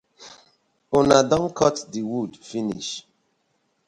[0.99, 2.91] Una don kot the wood finish.